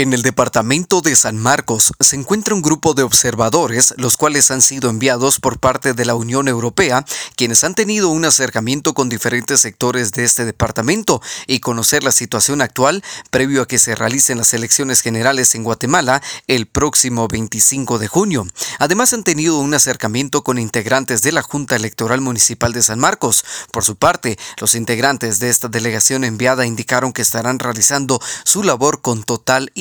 En 0.00 0.12
el 0.12 0.22
departamento 0.22 1.00
de 1.00 1.16
San 1.16 1.36
Marcos 1.38 1.92
se 1.98 2.14
encuentra 2.14 2.54
un 2.54 2.62
grupo 2.62 2.94
de 2.94 3.02
observadores, 3.02 3.94
los 3.96 4.16
cuales 4.16 4.52
han 4.52 4.62
sido 4.62 4.90
enviados 4.90 5.40
por 5.40 5.58
parte 5.58 5.92
de 5.92 6.04
la 6.04 6.14
Unión 6.14 6.46
Europea, 6.46 7.04
quienes 7.34 7.64
han 7.64 7.74
tenido 7.74 8.08
un 8.08 8.24
acercamiento 8.24 8.94
con 8.94 9.08
diferentes 9.08 9.60
sectores 9.60 10.12
de 10.12 10.22
este 10.22 10.44
departamento 10.44 11.20
y 11.48 11.58
conocer 11.58 12.04
la 12.04 12.12
situación 12.12 12.60
actual 12.60 13.02
previo 13.32 13.62
a 13.62 13.66
que 13.66 13.80
se 13.80 13.96
realicen 13.96 14.38
las 14.38 14.54
elecciones 14.54 15.00
generales 15.00 15.56
en 15.56 15.64
Guatemala 15.64 16.22
el 16.46 16.66
próximo 16.66 17.26
25 17.26 17.98
de 17.98 18.06
junio. 18.06 18.46
Además 18.78 19.12
han 19.14 19.24
tenido 19.24 19.58
un 19.58 19.74
acercamiento 19.74 20.44
con 20.44 20.60
integrantes 20.60 21.22
de 21.22 21.32
la 21.32 21.42
Junta 21.42 21.74
Electoral 21.74 22.20
Municipal 22.20 22.72
de 22.72 22.84
San 22.84 23.00
Marcos. 23.00 23.44
Por 23.72 23.82
su 23.82 23.96
parte, 23.96 24.38
los 24.60 24.76
integrantes 24.76 25.40
de 25.40 25.50
esta 25.50 25.66
delegación 25.66 26.22
enviada 26.22 26.66
indicaron 26.66 27.12
que 27.12 27.22
estarán 27.22 27.58
realizando 27.58 28.20
su 28.44 28.62
labor 28.62 29.00
con 29.00 29.24
total 29.24 29.72